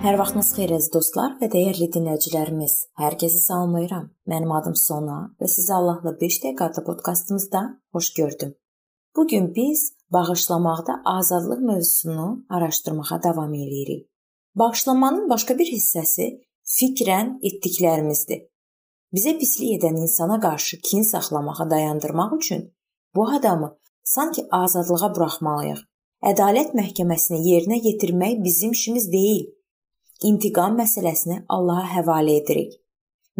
[0.00, 2.74] Vaxtınız xeyir əziz dostlar və dəyərli dinləyicilərimiz.
[2.96, 4.06] Hər kəsi salamlayıram.
[4.32, 7.60] Mənim adım Sona və sizi Allahla 5 dəqiqə adlı podkastımızda
[7.92, 8.54] xoş gördüm.
[9.16, 14.08] Bu gün biz bağışlamaqda azadlıq mövzusunu araşdırmağa davam edirik.
[14.54, 16.30] Bağışlamanın başqa bir hissəsi
[16.78, 18.48] fikrən etdiklərimizdir.
[19.12, 22.72] Bizə pislik edən insana qarşı kin saxlamağa dayandırmaq üçün
[23.14, 25.86] bu adamı sanki azadlığa buraxmalıyıq.
[26.32, 29.48] Ədalət məhkəməsini yerinə yetirmək bizim işimiz deyil
[30.28, 32.72] intiqam məsələsini Allaha həvalə edirik.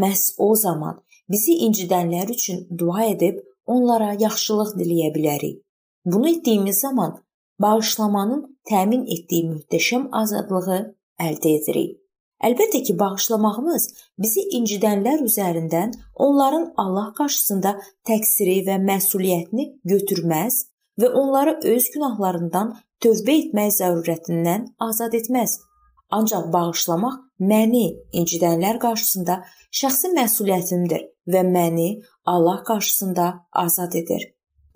[0.00, 5.60] Məhz o zaman bizi incidənlər üçün dua edib onlara yaxşılıq diləyə bilərik.
[6.04, 7.18] Bunu etdiyimiz zaman
[7.60, 10.80] bağışlamanın təmin etdiyi möhtəşəm azadlığı
[11.20, 11.96] əldə edirik.
[12.40, 13.86] Əlbəttə ki, bağışlamağımız
[14.24, 15.90] bizi incidənlər üzərindən
[16.26, 17.74] onların Allah qarşısında
[18.08, 20.62] təqsiri və məsuliyyətini götürməz
[21.00, 22.72] və onları öz günahlarından
[23.04, 25.58] tövbə etmək zərurətindən azad etməz.
[26.10, 27.16] Ancaq bağışlamaq
[27.52, 27.86] məni
[28.20, 29.36] incidənlər qarşısında
[29.80, 31.88] şəxsi məsuliyyətimdir və məni
[32.26, 33.26] Allah qarşısında
[33.64, 34.26] azad edir.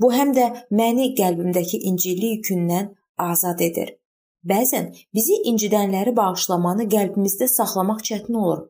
[0.00, 3.94] Bu həm də məni qəlbimdəki incilik yükündən azad edir.
[4.44, 8.66] Bəzən bizi incidənləri bağışlamanı qəlbimizdə saxlamaq çətin olur.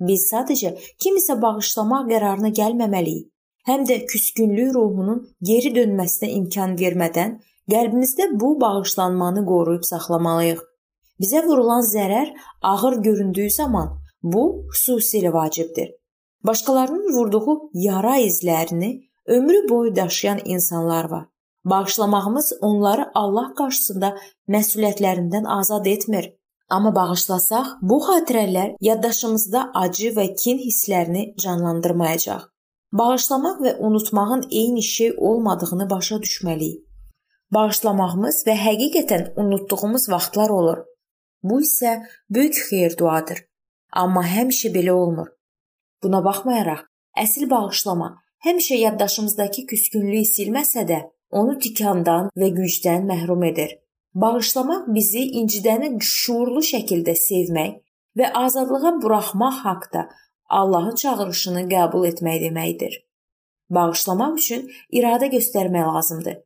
[0.00, 3.28] Biz sadəcə kimisə bağışlamaq qərarına gəlməməliyik.
[3.68, 7.36] Həm də küskünlük ruhunun geri dönməsinə imkan vermədən
[7.70, 10.71] qəlbimizdə bu bağışlanmanı qoruyub saxlamalıyıq.
[11.22, 15.92] Bizə vurulan zərər ağır göründüyü zaman bu xüsusilə vacibdir.
[16.46, 21.24] Başqalarının vurduğu yara izlərini ömrü boyu daşıyan insanlar var.
[21.64, 24.16] Bağışlamağımız onları Allah qarşısında
[24.48, 26.32] məsuliyyətlərindən azad etmir.
[26.70, 32.48] Amma bağışlasaq, bu xatirələr yaddaşımızda acı və kin hisslərini canlandırmayacaq.
[32.92, 36.82] Bağışlamaq və unutmağın eyni şey olmadığını başa düşməliyik.
[37.54, 40.78] Bağışlamağımız və həqiqətən unutduğumuz vaxtlar olur.
[41.42, 43.44] Bu isə böyük xeyir-duadır.
[43.92, 45.28] Amma həmişə belə olmur.
[46.02, 46.86] Buna baxmayaraq,
[47.24, 48.08] əsl bağışlama
[48.46, 50.98] həmişə yaddaşımızdakı küskünlüyü silməsə də,
[51.30, 53.78] onu tikandan və gücdən məhrum edir.
[54.14, 57.78] Bağışlamaq bizi incidəni şuurlu şəkildə sevmək
[58.18, 60.08] və azadlığa buraxmaq haqqında
[60.58, 62.98] Allahın çağırışını qəbul etmək deməkdir.
[63.70, 66.36] Bağışlamaq üçün iradə göstərmək lazımdır.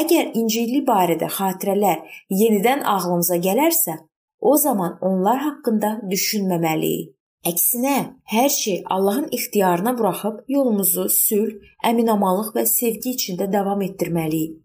[0.00, 2.02] Əgər İncillik barədə xatirələr
[2.40, 3.94] yenidən ağlımıza gələrsə,
[4.40, 7.14] o zaman onlar haqqında düşünməməliyik.
[7.46, 7.96] Əksinə,
[8.32, 11.52] hər şey Allahın ixtiyarına buraxıb yolumuzu sülh,
[11.86, 14.58] əminamanlıq və sevgi içində davam etdirməliyik.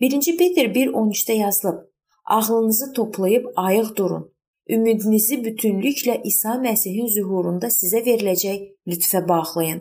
[0.00, 1.78] 1-ci Peter 1:13-də yazılıb:
[2.24, 4.32] Ağlınızı toplayıb ayıq durun.
[4.68, 9.80] Ümidinizi bütünlüklə İsa Məsihin zühurunda sizə veriləcək lütfə bağlayın.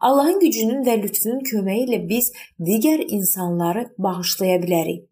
[0.00, 5.06] Allahın gücünün və lütfünün köməyi ilə biz digər insanları bağışlaya bilərik.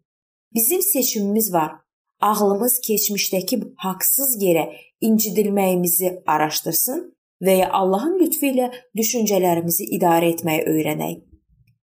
[0.53, 1.82] Bizim seçimimiz var
[2.29, 4.65] ağlımız keçmişdəki haqsız yerə
[5.07, 7.01] incidilməyimizi araşdırsın
[7.45, 11.17] və ya Allahın lütfu ilə düşüncələrimizi idarə etməyi öyrənək.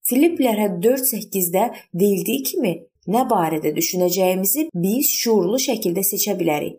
[0.09, 1.65] Filiplərə 4:8-də
[2.01, 2.73] deyildiyi kimi
[3.15, 6.79] nə barədə düşünəcəyimizi biz şuurlu şəkildə seçə bilərik.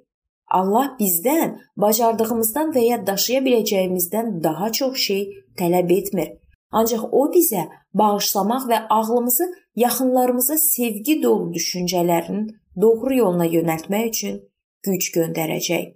[0.60, 5.22] Allah bizdən bacardığımızdan və ya daşıya biləcəyimizdən daha çox şey
[5.60, 6.34] tələb etmir.
[6.72, 12.50] Ancaq o bizə bağışlamaq və ağlımızı yaxınlarımıza sevgi dolu düşüncələrin
[12.82, 14.40] doğru yoluna yönəltmək üçün
[14.86, 15.96] güc göndərəcək.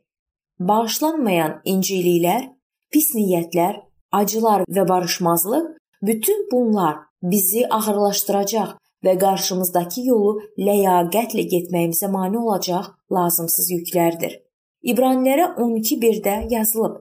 [0.59, 2.49] Bağışlanmayan inciliklər,
[2.91, 3.81] pis niyyətlər,
[4.11, 5.71] acılar və barışmazlıq
[6.01, 8.75] bütün bunlar bizi ağırlaşdıracaq
[9.05, 10.37] və qarşımızdakı yolu
[10.67, 14.39] ləyaqətlə getməyimizə mane olacaq lazımsız yüklərdir.
[14.83, 16.95] İbranilərə 12:1-də yazılıb: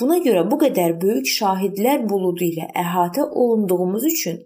[0.00, 4.40] Buna görə bu qədər böyük şahidlər buludu ilə əhatə olunduğumuz üçün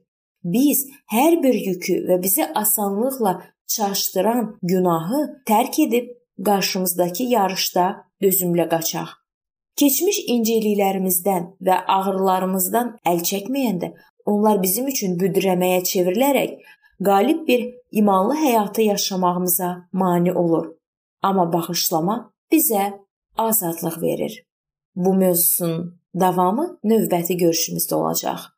[0.54, 3.32] biz hər bir yükü və bizi asanlıqla
[3.74, 6.10] çaşdıran günahı tərk edib
[6.46, 7.86] qarşımızdakı yarışda
[8.22, 9.10] dözümlə qaçaq.
[9.78, 13.92] Keçmiş incəliklərimizdən və ağrılarımızdan əl çəkməyəndə
[14.26, 16.56] onlar bizim üçün büdrəməyə çevrilərək
[17.04, 17.62] qalib bir
[18.00, 20.66] imanlı həyatı yaşamağımıza mane olur.
[21.22, 22.98] Amma bağışlama bizə
[23.36, 24.42] azadlıq verir.
[24.96, 28.57] Bu mövzusun davamı növbəti görüşümüzdə olacaq.